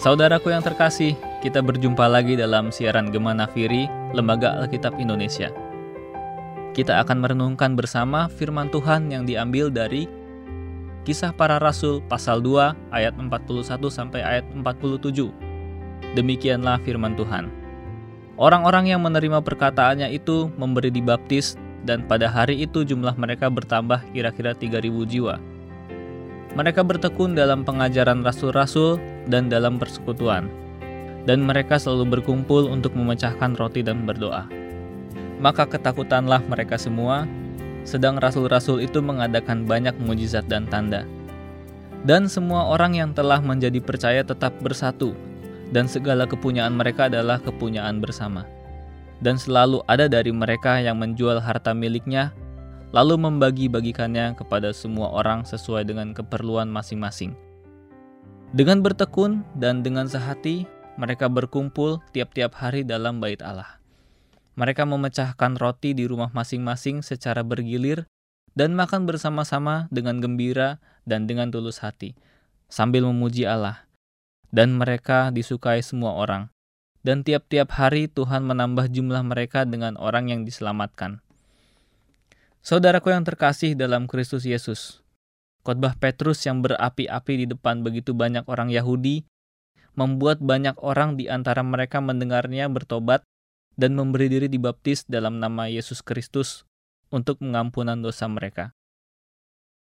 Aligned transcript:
Saudaraku 0.00 0.48
yang 0.48 0.64
terkasih, 0.64 1.12
kita 1.44 1.60
berjumpa 1.60 2.08
lagi 2.08 2.32
dalam 2.32 2.72
siaran 2.72 3.12
Gema 3.12 3.36
Nafiri, 3.36 3.84
Lembaga 4.16 4.56
Alkitab 4.56 4.96
Indonesia. 4.96 5.52
Kita 6.72 7.04
akan 7.04 7.20
merenungkan 7.20 7.76
bersama 7.76 8.32
firman 8.32 8.72
Tuhan 8.72 9.12
yang 9.12 9.28
diambil 9.28 9.68
dari 9.68 10.08
Kisah 11.04 11.36
Para 11.36 11.60
Rasul 11.60 12.00
pasal 12.08 12.40
2 12.40 12.96
ayat 12.96 13.12
41 13.12 13.76
sampai 13.92 14.24
ayat 14.24 14.48
47. 14.56 15.28
Demikianlah 16.16 16.80
firman 16.80 17.12
Tuhan. 17.12 17.52
Orang-orang 18.40 18.88
yang 18.88 19.04
menerima 19.04 19.44
perkataannya 19.44 20.16
itu 20.16 20.48
memberi 20.56 20.88
dibaptis 20.88 21.60
dan 21.84 22.08
pada 22.08 22.24
hari 22.24 22.64
itu 22.64 22.88
jumlah 22.88 23.12
mereka 23.20 23.52
bertambah 23.52 24.00
kira-kira 24.16 24.56
3000 24.56 24.80
jiwa. 25.04 25.59
Mereka 26.58 26.82
bertekun 26.82 27.38
dalam 27.38 27.62
pengajaran 27.62 28.26
rasul-rasul 28.26 28.98
dan 29.30 29.46
dalam 29.46 29.78
persekutuan, 29.78 30.50
dan 31.22 31.46
mereka 31.46 31.78
selalu 31.78 32.18
berkumpul 32.18 32.66
untuk 32.66 32.90
memecahkan 32.98 33.54
roti 33.54 33.86
dan 33.86 34.02
berdoa. 34.02 34.50
Maka 35.38 35.64
ketakutanlah 35.70 36.42
mereka 36.50 36.74
semua, 36.74 37.24
sedang 37.86 38.18
rasul-rasul 38.18 38.82
itu 38.82 38.98
mengadakan 38.98 39.62
banyak 39.62 39.94
mujizat 40.02 40.44
dan 40.50 40.66
tanda. 40.66 41.06
Dan 42.02 42.26
semua 42.26 42.66
orang 42.66 42.98
yang 42.98 43.14
telah 43.14 43.38
menjadi 43.38 43.78
percaya 43.78 44.26
tetap 44.26 44.50
bersatu, 44.58 45.14
dan 45.70 45.86
segala 45.86 46.26
kepunyaan 46.26 46.74
mereka 46.74 47.06
adalah 47.06 47.38
kepunyaan 47.38 48.02
bersama. 48.02 48.42
Dan 49.22 49.38
selalu 49.38 49.84
ada 49.86 50.10
dari 50.10 50.34
mereka 50.34 50.80
yang 50.82 50.98
menjual 50.98 51.38
harta 51.38 51.76
miliknya 51.76 52.34
lalu 52.90 53.14
membagi-bagikannya 53.18 54.34
kepada 54.34 54.74
semua 54.74 55.14
orang 55.14 55.46
sesuai 55.46 55.86
dengan 55.86 56.10
keperluan 56.10 56.66
masing-masing. 56.66 57.34
Dengan 58.50 58.82
bertekun 58.82 59.46
dan 59.54 59.86
dengan 59.86 60.10
sehati, 60.10 60.66
mereka 60.98 61.30
berkumpul 61.30 62.02
tiap-tiap 62.10 62.50
hari 62.58 62.82
dalam 62.82 63.22
bait 63.22 63.38
Allah. 63.46 63.78
Mereka 64.58 64.82
memecahkan 64.84 65.54
roti 65.56 65.94
di 65.94 66.04
rumah 66.10 66.34
masing-masing 66.34 67.06
secara 67.06 67.46
bergilir 67.46 68.10
dan 68.58 68.74
makan 68.74 69.06
bersama-sama 69.06 69.86
dengan 69.94 70.18
gembira 70.18 70.82
dan 71.06 71.30
dengan 71.30 71.54
tulus 71.54 71.78
hati, 71.80 72.18
sambil 72.66 73.06
memuji 73.06 73.46
Allah. 73.46 73.86
Dan 74.50 74.74
mereka 74.74 75.30
disukai 75.30 75.78
semua 75.78 76.18
orang. 76.18 76.50
Dan 77.00 77.22
tiap-tiap 77.24 77.70
hari 77.72 78.10
Tuhan 78.10 78.44
menambah 78.44 78.90
jumlah 78.92 79.22
mereka 79.24 79.64
dengan 79.64 79.96
orang 79.96 80.28
yang 80.28 80.42
diselamatkan. 80.42 81.22
Saudaraku 82.60 83.08
yang 83.08 83.24
terkasih 83.24 83.72
dalam 83.72 84.04
Kristus 84.04 84.44
Yesus, 84.44 85.00
khotbah 85.64 85.96
Petrus 85.96 86.44
yang 86.44 86.60
berapi-api 86.60 87.32
di 87.40 87.46
depan 87.48 87.80
begitu 87.80 88.12
banyak 88.12 88.44
orang 88.52 88.68
Yahudi 88.68 89.24
membuat 89.96 90.44
banyak 90.44 90.76
orang 90.84 91.16
di 91.16 91.32
antara 91.32 91.64
mereka 91.64 92.04
mendengarnya 92.04 92.68
bertobat 92.68 93.24
dan 93.80 93.96
memberi 93.96 94.28
diri 94.28 94.52
dibaptis 94.52 95.08
dalam 95.08 95.40
nama 95.40 95.72
Yesus 95.72 96.04
Kristus 96.04 96.68
untuk 97.08 97.40
pengampunan 97.40 97.96
dosa 97.96 98.28
mereka. 98.28 98.76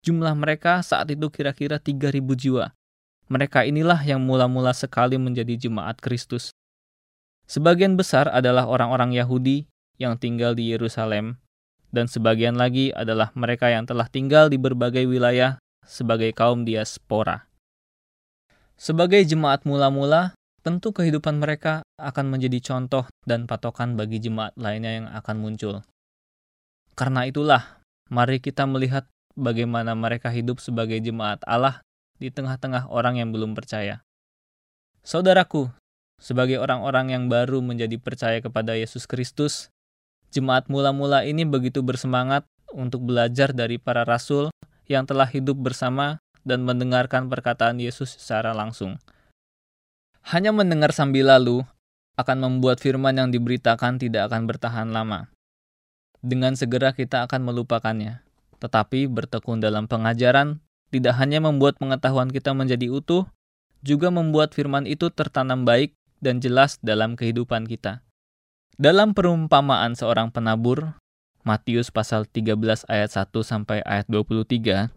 Jumlah 0.07 0.31
mereka 0.33 0.79
saat 0.79 1.11
itu 1.11 1.27
kira-kira 1.27 1.75
3.000 1.75 2.23
jiwa. 2.39 2.71
Mereka 3.27 3.67
inilah 3.67 3.99
yang 4.07 4.23
mula-mula 4.23 4.71
sekali 4.71 5.19
menjadi 5.19 5.59
jemaat 5.67 5.99
Kristus. 5.99 6.55
Sebagian 7.51 7.99
besar 7.99 8.31
adalah 8.31 8.63
orang-orang 8.63 9.11
Yahudi 9.11 9.67
yang 9.99 10.15
tinggal 10.15 10.55
di 10.55 10.71
Yerusalem 10.71 11.37
dan 11.91 12.07
sebagian 12.07 12.55
lagi 12.55 12.89
adalah 12.95 13.29
mereka 13.35 13.67
yang 13.67 13.83
telah 13.83 14.07
tinggal 14.07 14.47
di 14.47 14.55
berbagai 14.55 15.03
wilayah 15.05 15.59
sebagai 15.83 16.31
kaum 16.31 16.63
diaspora. 16.63 17.45
Sebagai 18.79 19.21
jemaat 19.27 19.67
mula-mula, 19.67 20.33
tentu 20.65 20.89
kehidupan 20.89 21.37
mereka 21.37 21.85
akan 22.01 22.33
menjadi 22.33 22.57
contoh 22.63 23.05
dan 23.29 23.45
patokan 23.45 23.93
bagi 23.93 24.17
jemaat 24.17 24.57
lainnya 24.57 25.03
yang 25.03 25.07
akan 25.13 25.37
muncul. 25.37 25.85
Karena 26.97 27.29
itulah, 27.29 27.83
mari 28.09 28.41
kita 28.41 28.65
melihat 28.65 29.05
bagaimana 29.37 29.93
mereka 29.93 30.33
hidup 30.33 30.57
sebagai 30.57 30.97
jemaat 30.97 31.43
Allah 31.45 31.85
di 32.17 32.29
tengah-tengah 32.29 32.89
orang 32.89 33.21
yang 33.21 33.29
belum 33.33 33.53
percaya. 33.53 34.01
Saudaraku, 35.01 35.73
sebagai 36.21 36.61
orang-orang 36.61 37.09
yang 37.09 37.25
baru 37.25 37.57
menjadi 37.65 37.97
percaya 37.97 38.37
kepada 38.37 38.77
Yesus 38.77 39.09
Kristus, 39.09 39.73
Jemaat 40.31 40.71
mula-mula 40.71 41.27
ini 41.27 41.43
begitu 41.43 41.83
bersemangat 41.83 42.47
untuk 42.71 43.03
belajar 43.03 43.51
dari 43.51 43.75
para 43.75 44.07
rasul 44.07 44.47
yang 44.87 45.03
telah 45.03 45.27
hidup 45.27 45.59
bersama 45.59 46.23
dan 46.47 46.63
mendengarkan 46.63 47.27
perkataan 47.27 47.83
Yesus 47.83 48.15
secara 48.15 48.55
langsung. 48.55 48.95
Hanya 50.23 50.55
mendengar 50.55 50.95
sambil 50.95 51.27
lalu 51.27 51.67
akan 52.15 52.37
membuat 52.39 52.79
firman 52.79 53.17
yang 53.17 53.29
diberitakan 53.29 53.99
tidak 53.99 54.31
akan 54.31 54.47
bertahan 54.47 54.89
lama. 54.95 55.27
Dengan 56.21 56.53
segera 56.55 56.93
kita 56.93 57.27
akan 57.27 57.51
melupakannya. 57.51 58.21
Tetapi 58.61 59.09
bertekun 59.09 59.57
dalam 59.57 59.89
pengajaran 59.89 60.61
tidak 60.93 61.17
hanya 61.17 61.41
membuat 61.41 61.81
pengetahuan 61.81 62.29
kita 62.29 62.53
menjadi 62.53 62.93
utuh, 62.93 63.25
juga 63.81 64.13
membuat 64.13 64.53
firman 64.53 64.85
itu 64.85 65.09
tertanam 65.09 65.65
baik 65.65 65.97
dan 66.21 66.37
jelas 66.37 66.77
dalam 66.85 67.17
kehidupan 67.17 67.65
kita. 67.65 68.05
Dalam 68.81 69.13
perumpamaan 69.13 69.93
seorang 69.93 70.33
penabur, 70.33 70.97
Matius 71.45 71.93
pasal 71.93 72.25
13 72.25 72.89
ayat 72.89 73.13
1 73.13 73.29
sampai 73.45 73.85
ayat 73.85 74.09
23, 74.09 74.89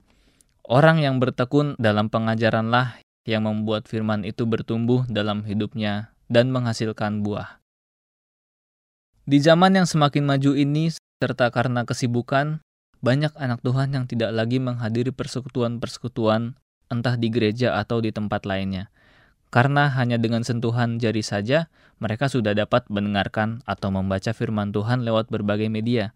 orang 0.65 1.05
yang 1.05 1.21
bertekun 1.21 1.77
dalam 1.77 2.09
pengajaranlah 2.09 2.97
yang 3.29 3.45
membuat 3.45 3.85
firman 3.85 4.25
itu 4.25 4.49
bertumbuh 4.49 5.05
dalam 5.05 5.45
hidupnya 5.45 6.17
dan 6.33 6.49
menghasilkan 6.49 7.21
buah. 7.21 7.61
Di 9.29 9.45
zaman 9.45 9.77
yang 9.77 9.85
semakin 9.85 10.33
maju 10.33 10.57
ini, 10.57 10.89
serta 11.21 11.53
karena 11.53 11.85
kesibukan, 11.85 12.65
banyak 13.05 13.37
anak 13.37 13.61
Tuhan 13.61 13.93
yang 13.93 14.09
tidak 14.09 14.33
lagi 14.33 14.65
menghadiri 14.65 15.13
persekutuan-persekutuan, 15.13 16.57
entah 16.89 17.21
di 17.21 17.29
gereja 17.29 17.77
atau 17.77 18.01
di 18.01 18.17
tempat 18.17 18.49
lainnya 18.49 18.89
karena 19.55 19.87
hanya 19.95 20.19
dengan 20.19 20.43
sentuhan 20.43 20.99
jari 20.99 21.23
saja 21.23 21.71
mereka 22.03 22.27
sudah 22.27 22.59
dapat 22.59 22.91
mendengarkan 22.91 23.63
atau 23.71 23.95
membaca 23.95 24.35
firman 24.35 24.75
Tuhan 24.75 25.07
lewat 25.07 25.31
berbagai 25.31 25.71
media. 25.71 26.11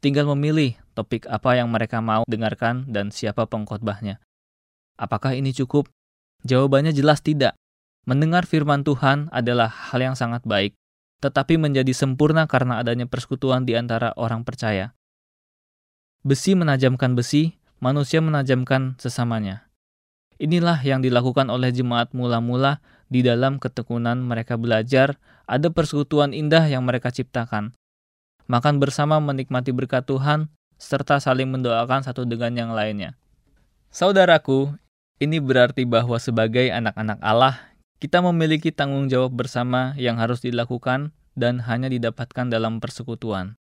Tinggal 0.00 0.24
memilih 0.32 0.80
topik 0.96 1.28
apa 1.28 1.60
yang 1.60 1.68
mereka 1.68 2.00
mau 2.00 2.24
dengarkan 2.24 2.88
dan 2.88 3.12
siapa 3.12 3.44
pengkhotbahnya. 3.44 4.16
Apakah 4.96 5.36
ini 5.36 5.52
cukup? 5.52 5.92
Jawabannya 6.48 6.96
jelas 6.96 7.20
tidak. 7.20 7.52
Mendengar 8.08 8.48
firman 8.48 8.80
Tuhan 8.80 9.28
adalah 9.28 9.68
hal 9.68 10.00
yang 10.00 10.16
sangat 10.16 10.40
baik, 10.48 10.72
tetapi 11.20 11.60
menjadi 11.60 11.92
sempurna 11.92 12.48
karena 12.48 12.80
adanya 12.80 13.04
persekutuan 13.04 13.68
di 13.68 13.76
antara 13.76 14.16
orang 14.16 14.40
percaya. 14.40 14.96
Besi 16.24 16.56
menajamkan 16.56 17.12
besi, 17.12 17.60
manusia 17.76 18.24
menajamkan 18.24 18.96
sesamanya. 18.96 19.69
Inilah 20.40 20.80
yang 20.80 21.04
dilakukan 21.04 21.52
oleh 21.52 21.68
jemaat 21.68 22.16
mula-mula 22.16 22.80
di 23.12 23.20
dalam 23.20 23.60
ketekunan 23.60 24.24
mereka 24.24 24.56
belajar, 24.56 25.20
ada 25.44 25.68
persekutuan 25.68 26.32
indah 26.32 26.64
yang 26.64 26.88
mereka 26.88 27.12
ciptakan. 27.12 27.76
Makan 28.48 28.80
bersama 28.80 29.20
menikmati 29.20 29.68
berkat 29.68 30.08
Tuhan, 30.08 30.48
serta 30.80 31.20
saling 31.20 31.52
mendoakan 31.52 32.08
satu 32.08 32.24
dengan 32.24 32.56
yang 32.56 32.72
lainnya. 32.72 33.20
Saudaraku, 33.92 34.72
ini 35.20 35.44
berarti 35.44 35.84
bahwa 35.84 36.16
sebagai 36.16 36.72
anak-anak 36.72 37.20
Allah, 37.20 37.76
kita 38.00 38.24
memiliki 38.24 38.72
tanggung 38.72 39.12
jawab 39.12 39.36
bersama 39.36 39.92
yang 40.00 40.16
harus 40.16 40.40
dilakukan 40.40 41.12
dan 41.36 41.60
hanya 41.68 41.92
didapatkan 41.92 42.48
dalam 42.48 42.80
persekutuan. 42.80 43.60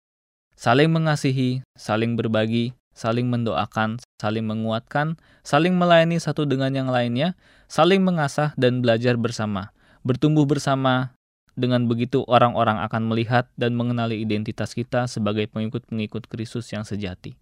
Saling 0.61 0.93
mengasihi, 0.93 1.65
saling 1.73 2.21
berbagi, 2.21 2.77
saling 2.97 3.29
mendoakan, 3.29 4.01
saling 4.17 4.49
menguatkan, 4.49 5.21
saling 5.45 5.77
melayani 5.77 6.17
satu 6.17 6.49
dengan 6.49 6.73
yang 6.73 6.89
lainnya, 6.89 7.37
saling 7.69 8.01
mengasah 8.01 8.57
dan 8.57 8.81
belajar 8.81 9.21
bersama, 9.21 9.77
bertumbuh 10.01 10.49
bersama. 10.49 11.13
Dengan 11.57 11.89
begitu 11.89 12.21
orang-orang 12.29 12.85
akan 12.85 13.09
melihat 13.09 13.49
dan 13.57 13.73
mengenali 13.81 14.21
identitas 14.21 14.77
kita 14.77 15.09
sebagai 15.09 15.49
pengikut-pengikut 15.49 16.29
Kristus 16.29 16.69
yang 16.69 16.85
sejati. 16.85 17.41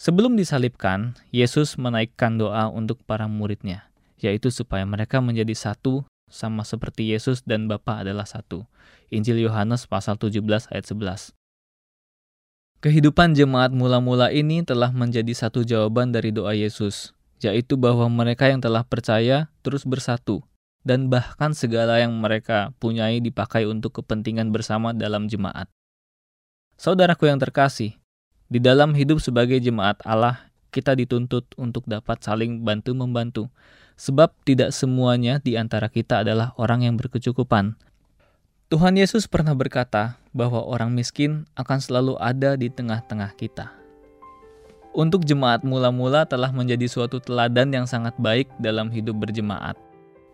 Sebelum 0.00 0.40
disalibkan, 0.40 1.12
Yesus 1.28 1.76
menaikkan 1.76 2.40
doa 2.40 2.72
untuk 2.72 3.04
para 3.04 3.28
muridnya, 3.28 3.92
yaitu 4.24 4.48
supaya 4.48 4.88
mereka 4.88 5.20
menjadi 5.20 5.52
satu 5.52 6.08
sama 6.32 6.64
seperti 6.64 7.12
Yesus 7.12 7.44
dan 7.44 7.68
Bapa 7.68 8.00
adalah 8.00 8.24
satu. 8.24 8.64
Injil 9.12 9.44
Yohanes 9.44 9.84
pasal 9.84 10.16
17 10.16 10.40
ayat 10.72 10.88
11. 10.88 11.39
Kehidupan 12.80 13.36
jemaat 13.36 13.76
mula-mula 13.76 14.32
ini 14.32 14.64
telah 14.64 14.88
menjadi 14.88 15.36
satu 15.36 15.68
jawaban 15.68 16.16
dari 16.16 16.32
doa 16.32 16.56
Yesus, 16.56 17.12
yaitu 17.44 17.76
bahwa 17.76 18.08
mereka 18.08 18.48
yang 18.48 18.64
telah 18.64 18.88
percaya 18.88 19.52
terus 19.60 19.84
bersatu, 19.84 20.40
dan 20.80 21.12
bahkan 21.12 21.52
segala 21.52 22.00
yang 22.00 22.16
mereka 22.16 22.72
punyai 22.80 23.20
dipakai 23.20 23.68
untuk 23.68 24.00
kepentingan 24.00 24.48
bersama 24.48 24.96
dalam 24.96 25.28
jemaat. 25.28 25.68
Saudaraku 26.80 27.28
yang 27.28 27.36
terkasih, 27.36 28.00
di 28.48 28.56
dalam 28.56 28.96
hidup 28.96 29.20
sebagai 29.20 29.60
jemaat 29.60 30.00
Allah, 30.00 30.48
kita 30.72 30.96
dituntut 30.96 31.52
untuk 31.60 31.84
dapat 31.84 32.24
saling 32.24 32.64
bantu-membantu, 32.64 33.52
sebab 34.00 34.32
tidak 34.48 34.72
semuanya 34.72 35.36
di 35.36 35.60
antara 35.60 35.92
kita 35.92 36.24
adalah 36.24 36.56
orang 36.56 36.88
yang 36.88 36.96
berkecukupan. 36.96 37.76
Tuhan 38.70 38.94
Yesus 38.94 39.26
pernah 39.26 39.50
berkata 39.50 40.22
bahwa 40.30 40.62
orang 40.62 40.94
miskin 40.94 41.42
akan 41.58 41.82
selalu 41.82 42.14
ada 42.22 42.54
di 42.54 42.70
tengah-tengah 42.70 43.34
kita. 43.34 43.74
Untuk 44.94 45.26
jemaat 45.26 45.66
mula-mula 45.66 46.22
telah 46.22 46.54
menjadi 46.54 46.86
suatu 46.86 47.18
teladan 47.18 47.74
yang 47.74 47.90
sangat 47.90 48.14
baik 48.22 48.46
dalam 48.62 48.86
hidup 48.86 49.18
berjemaat. 49.18 49.74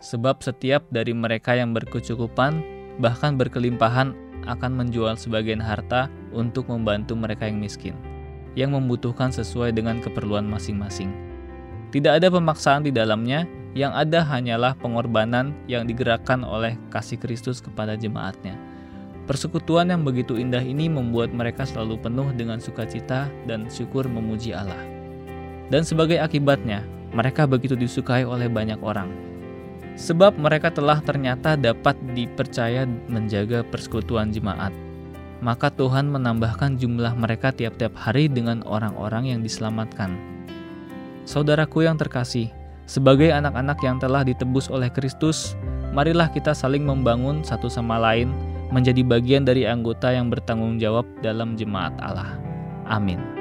Sebab 0.05 0.45
setiap 0.45 0.85
dari 0.93 1.17
mereka 1.17 1.57
yang 1.57 1.73
berkecukupan, 1.73 2.61
bahkan 3.01 3.41
berkelimpahan, 3.41 4.13
akan 4.45 4.85
menjual 4.85 5.17
sebagian 5.17 5.65
harta 5.65 6.13
untuk 6.37 6.69
membantu 6.69 7.17
mereka 7.17 7.49
yang 7.49 7.57
miskin, 7.57 7.97
yang 8.53 8.77
membutuhkan 8.77 9.33
sesuai 9.33 9.73
dengan 9.73 10.05
keperluan 10.05 10.45
masing-masing. 10.45 11.09
Tidak 11.89 12.21
ada 12.21 12.29
pemaksaan 12.29 12.85
di 12.85 12.93
dalamnya, 12.93 13.49
yang 13.77 13.93
ada 13.93 14.25
hanyalah 14.25 14.73
pengorbanan 14.81 15.53
yang 15.69 15.85
digerakkan 15.85 16.41
oleh 16.41 16.81
kasih 16.89 17.21
Kristus 17.21 17.61
kepada 17.61 17.93
jemaatnya. 17.93 18.57
Persekutuan 19.29 19.93
yang 19.93 20.01
begitu 20.01 20.41
indah 20.41 20.65
ini 20.65 20.89
membuat 20.89 21.37
mereka 21.37 21.69
selalu 21.69 22.01
penuh 22.01 22.33
dengan 22.33 22.57
sukacita 22.57 23.29
dan 23.45 23.69
syukur 23.69 24.09
memuji 24.09 24.57
Allah. 24.57 24.81
Dan 25.69 25.85
sebagai 25.85 26.17
akibatnya, 26.17 26.81
mereka 27.13 27.45
begitu 27.45 27.77
disukai 27.77 28.25
oleh 28.25 28.49
banyak 28.49 28.81
orang. 28.81 29.13
Sebab 29.99 30.41
mereka 30.41 30.73
telah 30.73 31.03
ternyata 31.05 31.59
dapat 31.59 31.99
dipercaya 32.17 32.89
menjaga 33.13 33.61
persekutuan 33.67 34.33
jemaat. 34.33 34.73
Maka 35.45 35.69
Tuhan 35.69 36.09
menambahkan 36.09 36.81
jumlah 36.81 37.13
mereka 37.13 37.53
tiap-tiap 37.53 37.93
hari 37.93 38.31
dengan 38.31 38.65
orang-orang 38.65 39.37
yang 39.37 39.41
diselamatkan. 39.45 40.17
Saudaraku 41.27 41.85
yang 41.85 41.99
terkasih, 41.99 42.55
sebagai 42.87 43.35
anak-anak 43.35 43.79
yang 43.85 44.01
telah 44.01 44.25
ditebus 44.25 44.73
oleh 44.73 44.89
Kristus, 44.89 45.59
marilah 45.93 46.31
kita 46.33 46.55
saling 46.55 46.87
membangun 46.87 47.43
satu 47.45 47.69
sama 47.69 48.01
lain 48.01 48.33
menjadi 48.71 49.05
bagian 49.07 49.47
dari 49.47 49.69
anggota 49.69 50.11
yang 50.11 50.33
bertanggung 50.33 50.81
jawab 50.81 51.07
dalam 51.23 51.55
jemaat 51.55 51.95
Allah. 52.03 52.39
Amin. 52.87 53.36